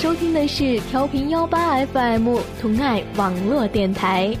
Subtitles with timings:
[0.00, 4.32] 收听的是调频幺八 FM 同爱网络电台。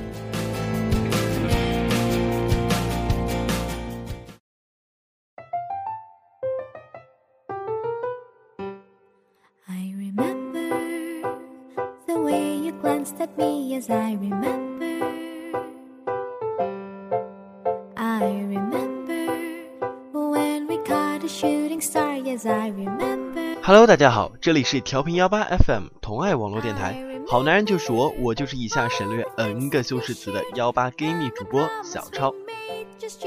[23.68, 27.04] Hello，大家好，这里是调频幺八 FM 同爱网络电台。
[27.26, 32.32] 好男人就是我，我就是以下省略 N 个修饰词的幺八 gay 蜜主播小超。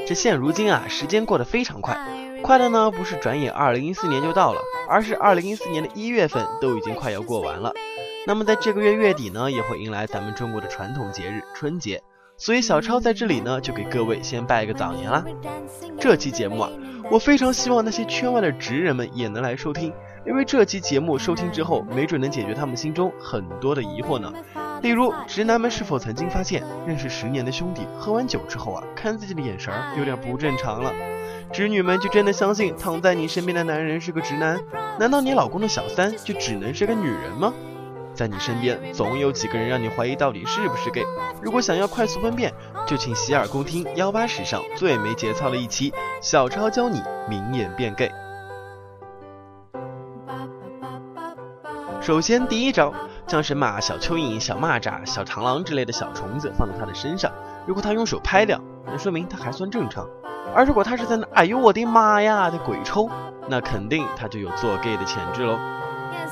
[0.07, 1.95] 这现如今啊，时间过得非常快，
[2.41, 4.59] 快的呢不是转眼二零一四年就到了，
[4.89, 7.71] 而是二零一四年的一月份都已经快要过完了。
[8.25, 12.01] 那么在这个月月底呢，也会迎来咱们中国的传统节日春节。
[12.35, 15.23] 所以小超在这里呢，就给各位先拜个早年啦。
[15.99, 16.71] 这期节目啊，
[17.11, 19.93] 我非常希望那些圈外的直人们也能来收听。
[20.25, 24.31] 因为这期节目收听之后，没准能解决他们心中很多的疑惑呢。
[24.81, 30.93] 例如，直男们是否曾经发现，认识十年的兄弟喝完酒之后啊，看自己的眼神儿有点不正常了？
[31.51, 34.59] 直女们就真的相信躺在你身边的男人是个直男？
[34.99, 37.53] 难道你老公的小三就只能是个女人吗？
[38.13, 41.03] 在你身边总有几个人让你怀疑到底是不是 gay。
[41.41, 42.53] 如果想要快速分辨，
[42.85, 48.11] 就请洗耳恭听幺八史上最没节操的一期，小超教你明眼变 gay。
[52.01, 52.91] 首先，第一招，
[53.27, 57.31] 将神马、小蚯蚓、小蚂蚱、小螳螂之类的小虫子放到他的身上，
[57.67, 60.03] 如果他用手拍掉，那说明他还算正常；
[60.55, 63.07] 而如果他是在那，哎呦我的妈呀的鬼抽，
[63.47, 65.59] 那肯定他就有做 gay 的潜质喽。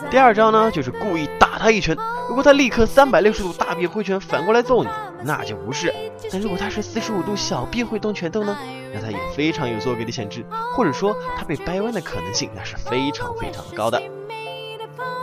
[0.09, 1.95] 第二招呢，就是故意打他一拳，
[2.28, 4.90] 如果他立刻三百六十度大臂挥拳反过来揍你，
[5.23, 5.92] 那就不是；
[6.31, 8.58] 但如果他是四十五度小臂挥动拳头呢，
[8.92, 10.44] 那他也非常有做 gay 的潜质，
[10.75, 14.02] 或者说他被掰弯的可能性那是非常非常高的。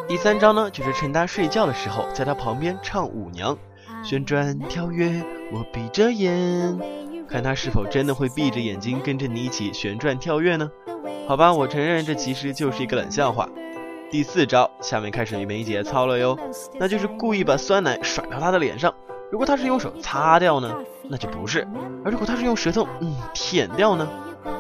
[0.09, 3.59] 第三招呢，就是趁他睡觉的时候，在他旁边唱舞娘，
[4.05, 5.23] 旋转跳跃，
[5.53, 6.79] 我闭着眼，
[7.29, 10.71] 看他是否真的会闭着眼睛跟着你一起旋转跳跃呢？
[11.27, 13.49] 好吧，我承认这其实就是一个冷笑话。
[14.09, 16.39] 第四招，下面开始梅姐操了哟，
[16.79, 18.95] 那就是故意把酸奶甩到他的脸上，
[19.33, 20.73] 如果他是用手擦掉呢，
[21.11, 21.67] 那就不是；
[22.05, 24.09] 而如果他是用舌头嗯舔掉呢，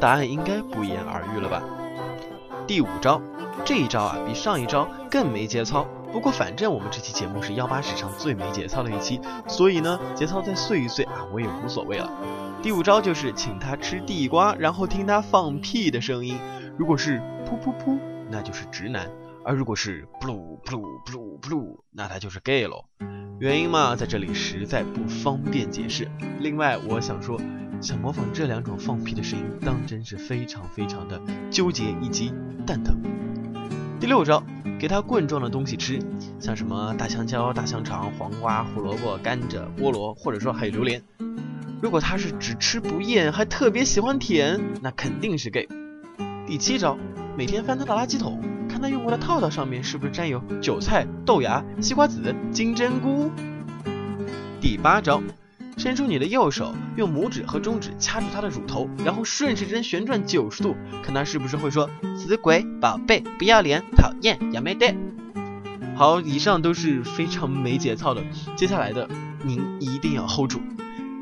[0.00, 1.62] 答案应该不言而喻了吧？
[2.66, 3.20] 第五招。
[3.64, 5.86] 这一招啊，比上一招更没节操。
[6.12, 12.10] 不过反正我们这期节目是幺八史上最没节操的一期，所以呢，节操再碎一碎啊，我也无所谓了。
[12.62, 16.38] 第五招就是请他吃地瓜，然后听他放屁的声音。
[16.76, 17.98] 如果是噗噗噗，
[18.30, 19.06] 那就是直男；
[19.44, 22.84] 而如果是噗噜噗噜噗噜噗噜，那他就是 gay 喽。
[23.40, 26.08] 原因嘛，在这里实在不方便解释。
[26.40, 27.40] 另外，我想说。
[27.80, 31.20] 想模仿这两种放屁的声音，当真是非常非常的
[31.50, 32.32] 纠结以及
[32.66, 32.96] 蛋疼。
[34.00, 34.42] 第六招，
[34.78, 35.98] 给他棍状的东西吃，
[36.38, 41.02] 像什么大香蕉、大香肠、黄瓜、胡萝卜、甘蔗、菠萝，或者说还有榴莲。
[41.80, 45.68] 如果他是只吃不厌，还特别喜欢舔，那肯定是 gay。
[46.46, 46.98] 第七招，
[47.36, 53.30] 每天翻他的垃圾桶，看他用过的套套上面是不是沾有韭菜、豆芽、西瓜籽、金针菇。
[54.60, 55.22] 第八招。
[55.76, 64.96] 伸出你的右手，用拇指和中指掐住他的乳头，然后顺时针旋转九十度，看他是不是会说“死鬼、宝贝、不要脸、讨厌、要没得”。
[65.94, 68.22] 好，以上都是非常没节操的，
[68.56, 69.06] 接下来的
[69.44, 70.60] 您一定要 hold 住。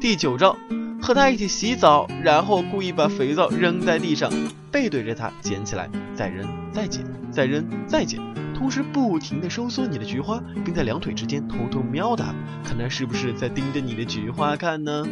[0.01, 0.57] 第九招，
[1.03, 4.31] 和他一起洗澡，然后故意把肥皂扔在地上，
[4.71, 8.21] 背对着他捡起来，再扔，再捡，再扔，再捡。
[8.55, 12.35] 同时不停地收缩你的菊花，并在两腿之间偷偷瞄他，
[12.65, 15.05] 看他是不是在盯着你的菊花看呢？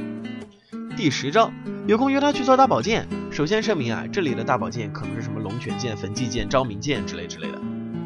[0.97, 1.51] 第十招，
[1.87, 3.07] 有空约他去做大保健。
[3.31, 7.59] 首先声明啊，这里的大保健可不是什么龙泉剑、焚寂剑、昭明剑之类之类的。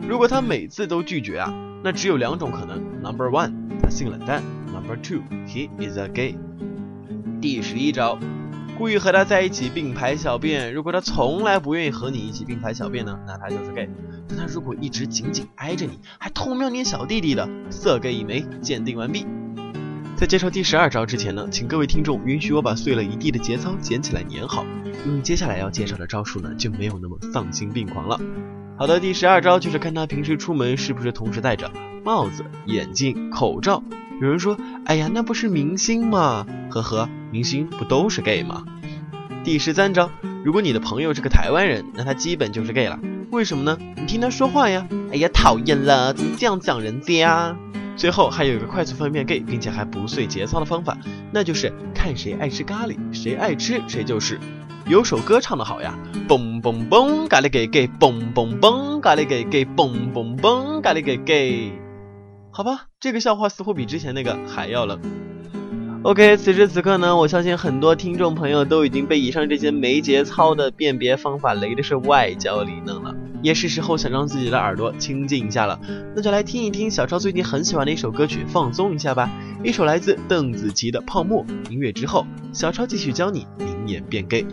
[0.09, 1.53] 如果他每次都拒绝啊，
[1.85, 4.43] 那只有两种可能：Number one，他性冷淡
[4.73, 6.37] ；Number two，he is a gay。
[7.41, 8.19] 第十一招。
[8.79, 13.89] 故意和他在一起并排小便，如果他从来不愿意和你一起并排小便呢，那他就是 gay。
[14.28, 19.26] 但他如果一直紧紧挨着你，还偷瞄你小弟弟的，色 gay 一枚，鉴定完毕。
[20.17, 24.64] 在介绍第十二招之前呢，请各位听众允许我把碎了一地的节操捡起来粘好，
[25.05, 28.19] 因为接下来要介绍的招数呢就没有那么丧心病狂了。
[28.78, 31.70] 好的，第十二招就是看他平时出门是不是同时戴着
[32.02, 33.82] 帽子、眼镜、口罩。
[34.19, 38.64] 有人说：“哎呀，那不是明星吗？”呵呵，明星不都是 gay 吗？
[39.44, 40.11] 第十三招，
[40.43, 42.99] 如果你的朋友是个台湾人，那他基本就是 gay 了。
[43.31, 43.76] 为什么呢？
[43.96, 44.87] 你听他说话呀。
[45.12, 47.56] 哎呀，讨厌了，怎么这样讲人家？
[47.96, 50.96] 最后还有一个快速分辨 gay 并且还不碎节操的方法，
[51.32, 54.38] 那就是看谁爱吃咖喱，谁爱吃谁就是
[54.87, 61.72] 有首歌唱的好呀，嘣嘣嘣，咖喱给给，嘣嘣嘣，咖喱给给，嘣嘣嘣，咖喱给给。
[62.50, 65.00] 好吧，这个笑话似乎比之前那个还要冷。
[66.02, 73.16] OK，此时此刻呢，我相信很多听众朋友都已经被以上这些没节操的辨别方法雷的是外焦里嫩了，
[73.46, 75.78] 也是时候想让自己的耳朵清静一下了。
[76.16, 79.31] 那就来听一听小超最近很喜欢的一首歌曲，放松一下吧。
[79.62, 81.46] 一首来自邓紫棋的《泡沫》。
[81.70, 84.44] 音乐之后，小超继续教你明眼变 gay。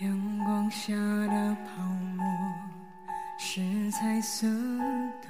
[0.00, 1.82] 阳光下的泡
[2.14, 2.26] 沫。
[3.38, 4.46] 是彩色
[5.22, 5.28] 的，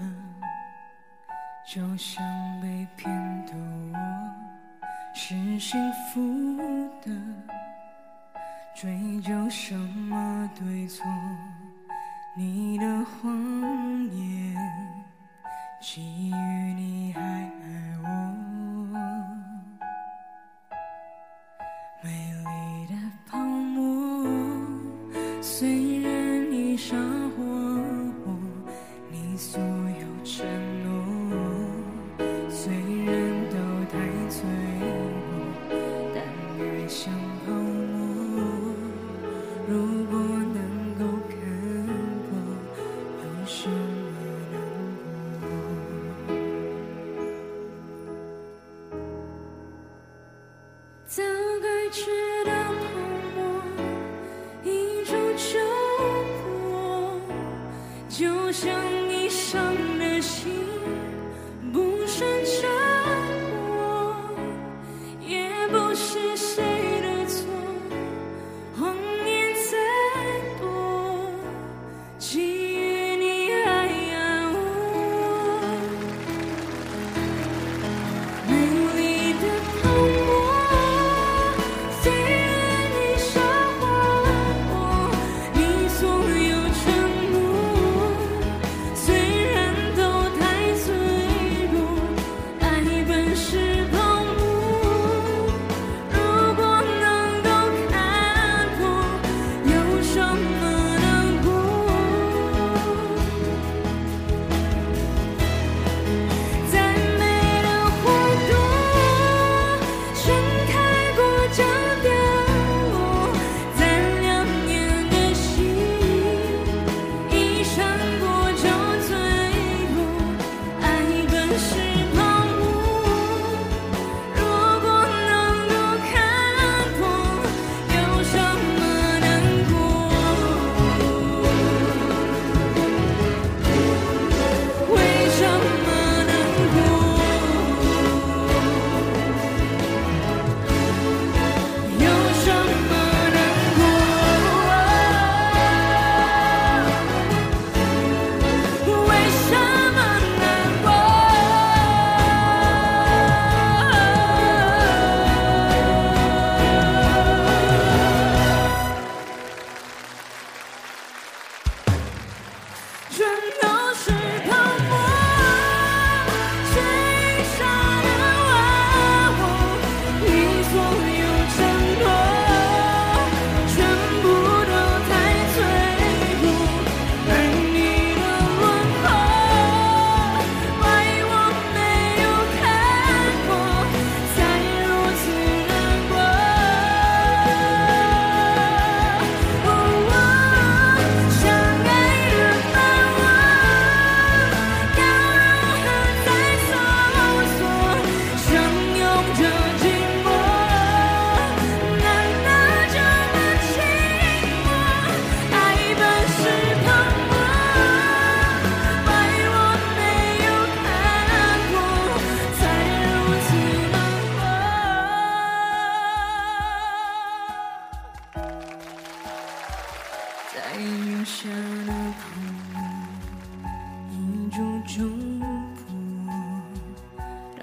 [1.73, 2.25] 就像
[2.61, 3.09] 被骗
[3.47, 3.53] 的
[3.93, 3.99] 我，
[5.21, 6.57] 是幸福
[7.03, 7.11] 的。
[8.73, 11.05] 追究什么对错？
[12.37, 13.35] 你的谎
[14.13, 14.55] 言，
[15.81, 16.01] 给
[16.31, 17.51] 予你还爱
[51.29, 52.07] 早该知
[52.47, 52.58] 道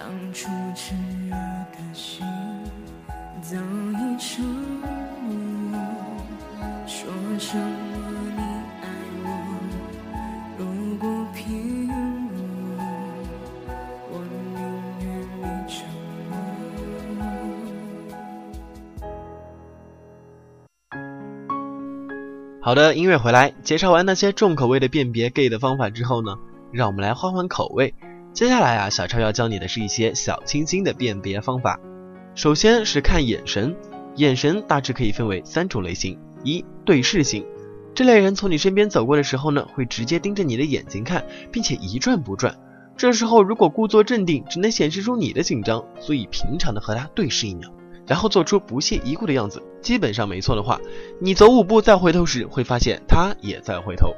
[0.06, 0.94] 当初炽
[1.28, 1.36] 热
[1.72, 2.24] 的心
[3.42, 5.80] 早已沉默
[22.62, 26.38] 好的，音乐回来，介绍完那些重口味的辨别 gay 的方法之后呢，
[26.72, 27.92] 让我们来换换口味。
[28.36, 31.80] 接下来啊，小超要教你的是一些小清新的辨别方法。
[32.36, 33.74] 首先是看眼神，
[34.18, 37.46] 眼神大致可以分为三种类型：一、对视型，
[37.94, 42.54] 这类人从你身边走过的时候呢，会直接盯着你的眼睛看，并且一转不转。
[42.98, 47.72] 这时候如果故作镇定，只能显示出你的紧张，所以平常的和他对视一秒，
[48.06, 50.78] 然后做出不屑一顾的样子，基本上没错的话，
[51.22, 54.14] 你走五步再回头时，会发现他也在回头。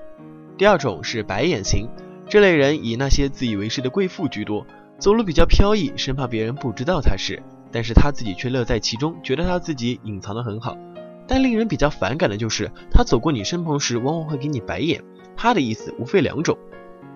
[0.58, 1.88] 第二种是白眼型。
[2.30, 4.66] 这类人以那些自以为是的贵妇居多，
[5.00, 7.42] 走路比较飘逸，生怕别人不知道他是，
[7.72, 10.78] 但是他自己却乐在其中，觉得他自己隐藏的很好。
[11.26, 15.04] 但令人比较反感的就是，他走过你身旁时，往往会给你白眼。
[15.36, 16.58] 他的意思无非两种：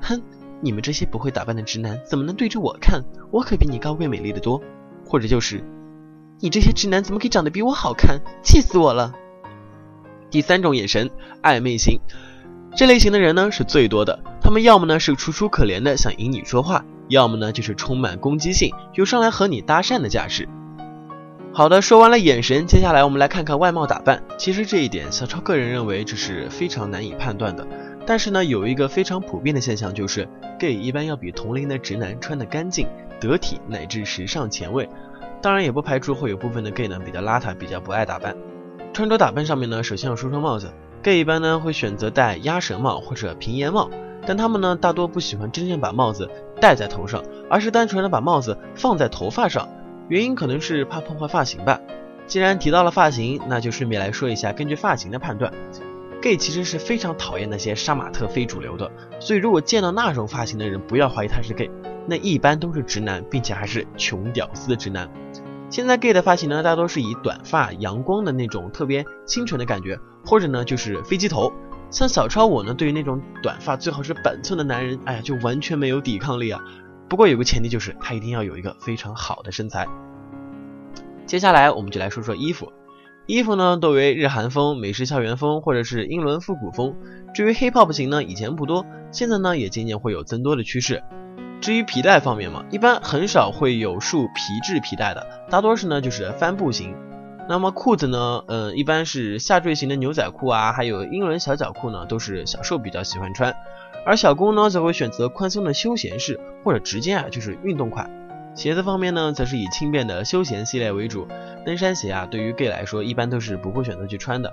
[0.01, 0.21] 哼，
[0.61, 3.03] 你们这些不会打扮的直男怎么能对着我看？
[3.31, 4.61] 我可比你高贵美丽的多。
[5.05, 5.61] 或者就是，
[6.39, 8.21] 你这些直男怎么可以长得比我好看？
[8.41, 9.13] 气死我了！
[10.29, 11.09] 第三种眼神，
[11.41, 11.99] 暧昧型。
[12.73, 20.47] 这类型的人呢是最多的，他们要么呢是楚楚可怜的想引你说话，要么呢就是充满攻击性，有上来和你搭讪的架势。
[21.53, 24.23] 好的，说完了眼神，接下来我们来看看外貌打扮。
[24.37, 27.67] 其实这一点，小超个人认为这是非常难以判断的。
[28.05, 30.25] 但是呢，有一个非常普遍的现象，就是
[30.57, 32.87] gay 一般要比同龄的直男穿得干净、
[33.19, 34.87] 得体乃至时尚前卫。
[35.41, 38.33] 当然，也不排除会有部分的 gay 呢比较邋遢，比较不爱打扮。
[38.93, 40.71] 穿着打扮上面呢，首先要说说帽子。
[41.03, 43.89] Gay 一般呢会选择戴鸭舌帽或者平檐帽，
[44.25, 46.29] 但他们呢大多不喜欢真正把帽子
[46.59, 49.67] 戴在头上，而是单纯的把帽子放在头发上，
[50.09, 51.79] 原因可能是怕破坏发型吧。
[52.27, 55.51] 既然提到了发型，那就顺便来说一下，根据发型的判断
[56.21, 58.89] ，gay 其实是非常讨厌那些杀马特非主流的，
[59.19, 61.69] 所以如果见到那种发型的人，不要怀疑他是 gay，
[62.07, 65.09] 那一般都是直男，并且还是穷屌丝的直男。
[65.71, 71.49] 现在 gay 的发型呢，大多是以短发、阳光的那种特别清纯的感觉，或者呢就是飞机头。
[71.89, 76.61] 像小超我呢，对于那种短发最好是板寸的男人，哎呀，就完全没有抵抗力啊。
[77.07, 79.87] 不过有个前提就是他一定要有一个非常好的身材。
[81.25, 82.73] 接下来我们就来说说衣服，
[83.25, 86.93] 衣服呢多为日韩风、美式校园风或者是英伦复古风。
[87.33, 91.01] 至于 hip hop 型呢，以前不多，现在呢也渐渐会有增多的趋势。
[91.61, 96.95] 至于皮带方面嘛，一般很少会有束皮质皮带的，大多是呢就是帆布型。
[97.47, 103.55] 那么裤子呢，嗯，一般是下坠型的牛仔裤啊，还有英伦小脚裤呢，都是小受比较喜欢穿。
[104.05, 108.09] 而小公呢，则会选择宽松的休闲式，或者直接啊就是运动款。
[108.55, 111.27] 鞋子方面呢，则是以轻便的休闲系列为主。
[111.63, 114.51] 登山鞋啊，对于 gay 来说，一般都是不会选择去穿的。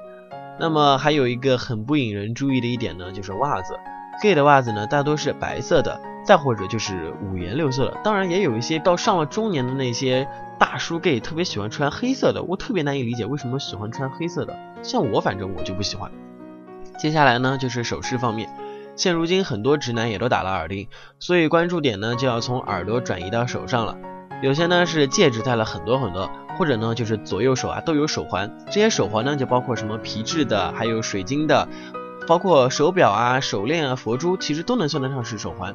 [0.61, 3.79] 那么还有一个很不引人注意的一点呢，就是袜子。
[4.21, 5.99] gay 的袜子呢，大多是白色的。
[6.29, 14.55] 再或者就是五颜六色的，当然也有一些到上了中年的那些大叔 gay 特别喜欢穿黑色的，我特别难以理解为什么喜欢穿黑色的。
[14.83, 16.13] 像我反正我就不喜欢。
[16.99, 18.47] 接下来呢就是首饰方面，
[18.95, 20.87] 现如今很多直男也都打了耳钉，
[21.19, 23.97] 所以关注点呢就要从耳朵转移到手上了。
[24.43, 31.67] 有些呢是戒指戴了很多很多，或者呢就是左右手啊都有手环，这些手环呢就包括什么皮质的，还有水晶的，
[32.27, 35.75] 包括手表啊、手链啊、佛珠，其实都能算得上是手环。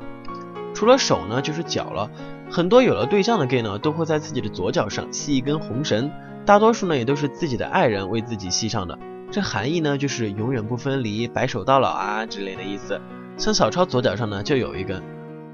[0.74, 2.10] 除了手呢，就是脚了。
[2.50, 6.12] 很多有了对象的 gay 呢，都会在自己的左脚上系一根红绳，
[6.46, 8.98] 大多数呢也都是自己的爱人为自己系上的。
[9.32, 13.00] 这含义呢，就是永远不分离、白首到老啊之类的意思。
[13.38, 15.02] 像小超左脚上呢就有一根，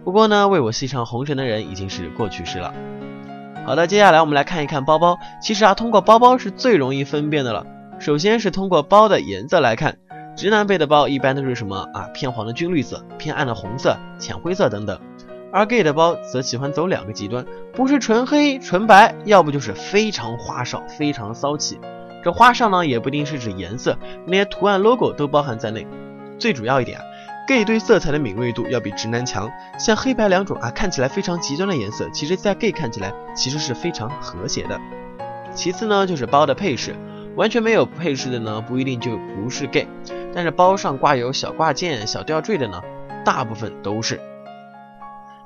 [0.04, 2.74] 不过呢，为我系上红绳的人已经是过去式了。
[3.66, 5.18] 好的，接下来我们来看一看包包。
[5.42, 7.66] 其实啊，通过包包是最容易分辨的了。
[8.00, 9.98] 首先是通过包的颜色来看。
[10.36, 12.08] 直男背的包一般都是什么啊？
[12.14, 14.98] 偏黄的军绿色、偏暗的红色、浅灰色等等，
[15.52, 21.80] 而 gay 的包则喜欢走两个极端，不是纯黑纯白，要不就是非常花哨、非常骚气。
[22.24, 25.88] 这花哨呢，也不一定是指颜色，那些图案 logo 都包含在内。
[26.38, 27.04] 最主要一点啊
[27.48, 29.50] ，gay 对色彩的敏锐度要比直男强。
[29.80, 34.80] 像黑白两种啊，看起来非常极端的颜色，其实在 gay 看起来其实是非常和谐的。
[35.56, 36.96] 其次呢，就是包的配饰，
[37.36, 39.88] 完全没有配饰的呢，不一定就不是 gay。
[40.34, 42.82] 但是包上挂有小挂件、小吊坠的呢，
[43.26, 44.20] 大部分都是。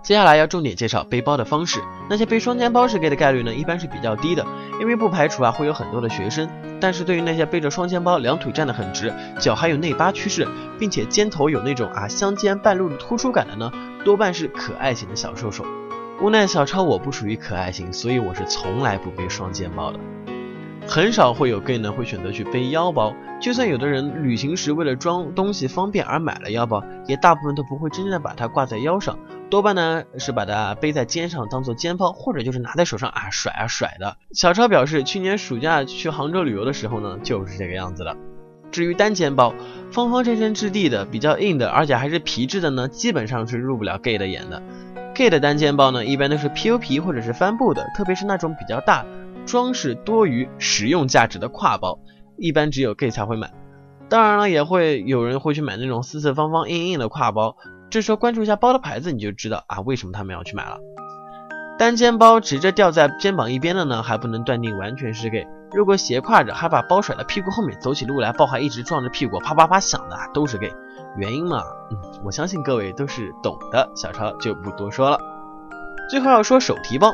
[0.03, 1.79] 接下来要重点介绍背包的方式。
[2.09, 4.45] 那些背双肩包是 gay 的概率呢，一般是比较低的，
[4.81, 6.49] 因为不排除啊会有很多的学生。
[6.81, 10.45] 但是对于那些背着双肩包，两腿站得很直，脚还有内八趋势，
[10.77, 13.71] 并且肩头有那种啊相间半露的突出感的呢，
[14.03, 15.63] 多半是可爱型的小瘦瘦。
[16.21, 19.99] 无奈小超我不属于可爱型，所以我是从来不背双肩包的。
[20.87, 29.17] 很少会有 gay 呢会选择去背腰包，就算有的人旅行时为了装东西方便而买了腰包，也大部分都不会真正的把它挂在腰上，
[29.49, 34.17] 多半呢是把它背在肩上当做肩包，或者就是拿在手上啊甩啊甩的。
[34.33, 38.15] 小超表示，去年暑假去杭州旅游的时候呢，就是这个样子的。
[38.71, 39.53] 至于单肩包，
[39.91, 44.61] 方方正正质地的，比较硬的，而且还是皮质的呢，基本上是入不了 gay 的眼的。
[45.15, 49.05] gay 的单肩包呢，一般都是 PU 皮或者是帆布的，特别是那种比较大、
[49.45, 51.99] 装饰多于实用价值的挎包，
[52.37, 53.53] 一般只有 gay 才会买。
[54.09, 57.55] 当然了，也会有人会去买那种四四方方、硬硬的挎包。
[57.89, 60.77] 这时候关注一下包的牌子，你就知道啊，为什么他们要去买了。
[61.79, 65.47] 单肩包直着吊在肩膀一边的呢，还不能断定完全是 gay。
[65.71, 70.71] 如果斜挎着，还把包甩到屁股后面，走起路来包还一直撞着屁股，啪啪啪响的，都是 gay。
[71.17, 75.19] 原因嘛，嗯，我相信各位都是懂的，小超就不多说了。
[76.09, 77.11] 最后要说手提包，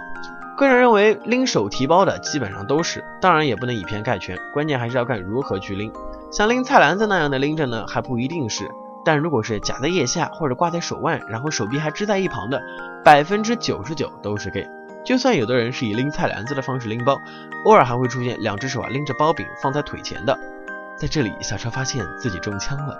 [0.59, 5.89] 个人认为拎手提包的基本上都是，当然也不能以偏概全，关键还是要看如何去拎。
[6.33, 8.69] 像拎菜篮子那样的拎着呢，还不一定是。
[9.05, 12.61] 但如果是夹在腋下或者挂在手腕，然后手臂还支在一旁的，
[13.05, 14.67] 百分之九十九都是 gay。
[15.05, 17.17] 就算有的人是以拎菜篮子的方式拎包，
[17.63, 20.37] 偶尔还会出现两只手啊拎着包柄放在腿前的。
[20.97, 22.97] 在这里，小超发现自己中枪了。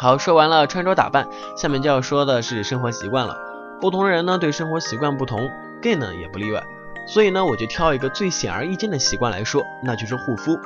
[0.00, 3.38] 好，说完了穿着打扮，下面就要说的是生活习惯了。
[3.80, 5.48] 不同人呢对生活习惯不同
[5.84, 6.64] ，gay 呢也不例外。
[7.06, 10.58] 所以呢，我就挑一个最显而易见的习惯来说，那就是护肤。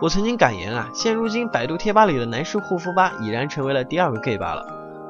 [0.00, 4.64] 我曾经感言啊，现如今百度贴吧里的男士护肤吧已然成为了第二个 gay 吧了。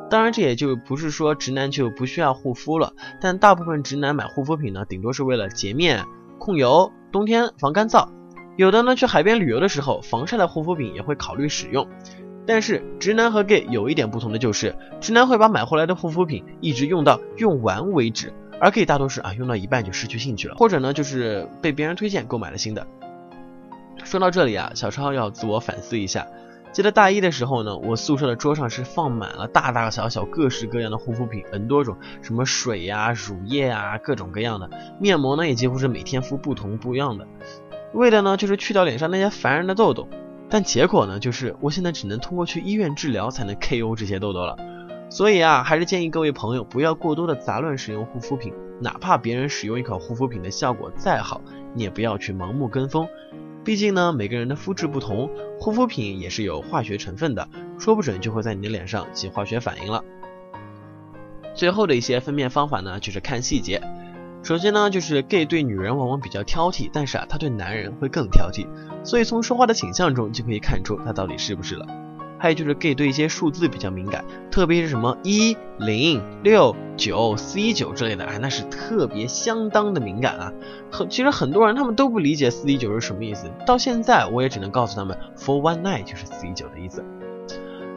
[0.08, 6.04] 当然，这也就不是说直男就不需要护肤了，但大部分直男买护肤品呢，顶多是为了洁面、
[6.38, 8.08] 控油、冬天防干燥。
[8.56, 11.86] 有的呢，去海边旅游的时候，防晒的护肤品也会考虑使用。
[12.46, 22.86] 但是，直男和 gay 有一点不同的就是，直男会把买回来的护肤品一直用到用完为止，而可以大多是啊用到一半就失去兴趣了，或者呢就是被别人推荐购买了新的。
[24.04, 26.26] 说到这里啊，小超要自我反思一下。
[26.72, 37.26] 记得大一的时候呢，我宿舍的桌上是放满了大大小小、各式各样的护肤品，n 多种，什么水呀、乳液啊，各种各样的面膜呢，也几乎是每天敷不同不一样的，
[37.92, 40.08] 为的呢就是去掉脸上那些烦人的痘痘。
[40.48, 44.56] 但结果呢，就是我现在只能通过去医院治疗才能 KO 这些痘痘了。
[45.12, 48.50] 所以啊，还是建议各位朋友不要过多的杂乱使用护肤品，
[48.80, 51.42] 哪怕别人使用一款护肤品的效果再好，
[51.74, 53.06] 你也不要去盲目跟风。
[53.62, 55.28] 毕竟呢，每个人的肤质不同，
[55.60, 57.46] 护肤品也是有化学成分的，
[57.78, 60.02] 说不准就会在你的脸上起化学反应了。
[61.54, 63.82] 最后的一些分辨方法呢，就是看细节。
[64.42, 68.66] 首先呢，就是 gay 对女人往往比较挑剔，但是啊，他对男人会更挑剔，
[69.04, 71.86] 所以从说话的倾向中就可以看出他到底是不是了。
[72.42, 80.52] 还有就是 gay 对一些数字比较敏感，特别是什么一零六九四一九之类的，哎，那是特别相当的敏感啊。
[80.90, 87.04] 很其实很多人他们都不理解四一九是什么意思，到现在我也只能告诉他们，for one night 就是四一九的意思。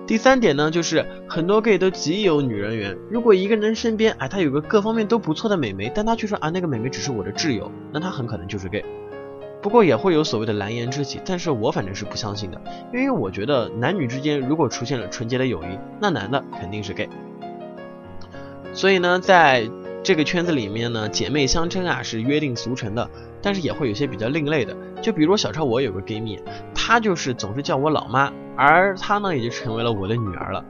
[0.06, 8.86] 第三点呢，就是很多 gay 都极有女人缘，如果一个人身边，哎，他有个各方面都不错的美眉，但他却说啊，那个美眉只是我的挚友，那他很可能就是 gay。
[9.65, 12.62] 不过也会有所谓的蓝颜知己，但是我反正是不相信的，
[12.93, 17.10] 因为我觉得男女之间如果出现了纯洁的友谊，那男的肯定是 gay。
[18.73, 19.67] 所以呢，在
[20.04, 23.10] 这个圈子里面呢，姐妹相称啊是约定俗成的，
[23.41, 26.39] 但是也会有些比较另类的，就比如小超，我有个闺蜜，
[26.75, 30.63] 她就是总是叫我老妈，而她呢也就成为了我的女儿了。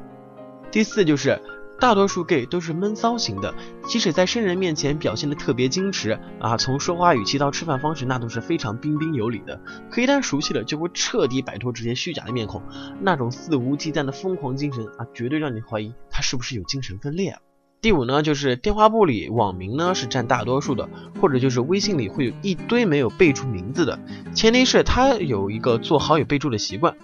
[0.71, 1.37] 第四就是。
[1.79, 3.53] 大多数 gay 都是闷骚型的，
[3.85, 9.59] 即使在生人面前表现的特别矜持啊，从说话语气到吃饭方式，那都是非常彬彬有礼的。
[9.91, 12.63] 可一旦熟悉了，就会彻底摆脱这些虚假的面孔，
[13.01, 17.39] 那种肆无忌惮的疯狂精神啊，绝对让你怀疑他是不是有精神分裂啊。
[17.81, 20.89] 第五呢，就是电话簿里网名呢是占大多数的，
[21.21, 23.99] 或者就是微信里会有一堆没有备注名字的，
[24.33, 26.95] 前提是他有一个做好友备注的习惯。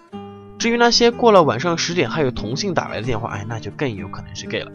[0.62, 4.72] 至于那些过了晚上十点还有同性打来的电话，哎，那就更有可能是 gay 了。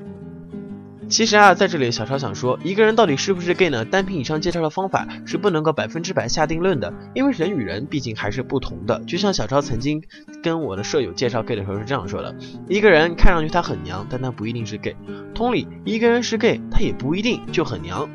[1.09, 3.85] 其实啊，在这里小超想说，一个人到底是不是 gay 呢？
[3.85, 9.01] 单凭以上介绍的方法是不能够百分之百下定论的，因为人与人毕竟还是不同的。
[9.07, 10.03] 就像小超曾经
[10.43, 12.35] 跟我的舍友介绍 gay 的时候是这样说的：
[12.69, 14.97] 一个人看上去他很娘，但他不一定是 gay。
[15.37, 18.11] 同理，一个人是 gay，他也不一定就很娘。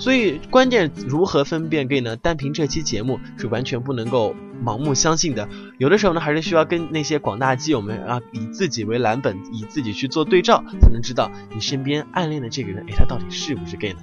[0.00, 2.16] 所以关键如何分辨 gay 呢？
[2.16, 5.48] 单凭这期节目是完全不能够盲目相信的。
[5.78, 13.98] 有的时候呢，还是需要跟那些广大基友们啊，以自己为蓝本，以自己去做对照，才能知道你身边暗恋的这个人，哎，他到底是不是 gay 呢？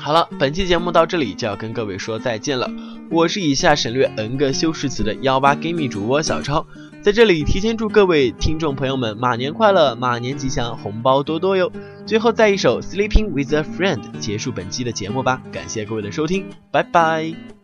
[0.00, 2.68] 好了，本期节目到这里就要跟各位说再见了。
[3.08, 6.66] 我是以下省略 n 个修饰词的幺八 gay 蜜主播小超。
[7.02, 11.70] 在这里提前祝各位听众朋友们马年快乐，马年吉祥，红包多多哟！
[12.06, 17.61] 最后再一首《Sleeping with a Friend》结束本期的节目吧，感谢各位的收听，拜拜。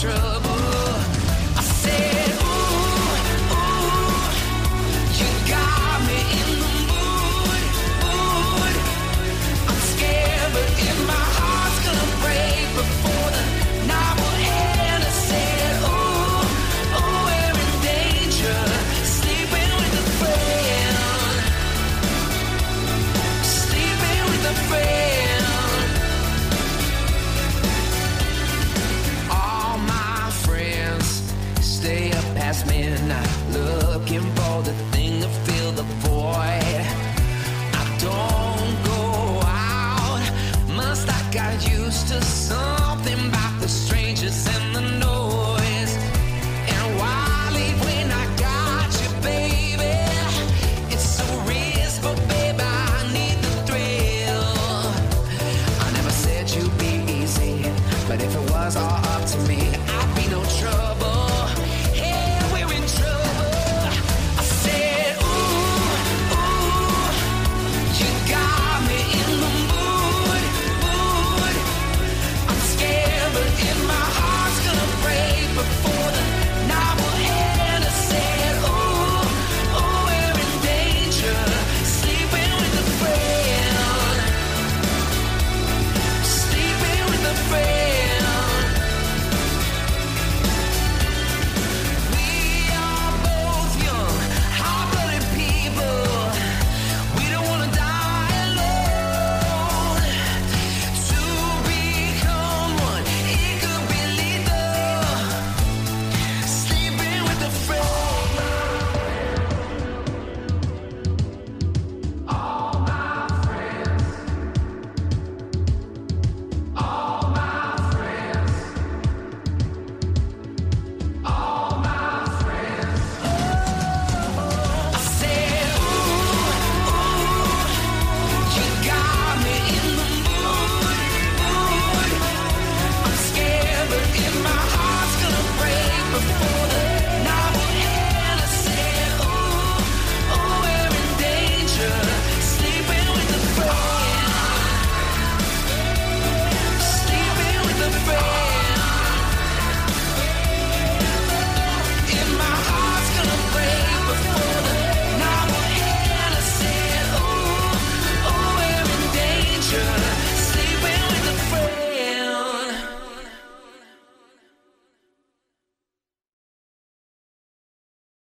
[0.00, 0.39] trouble.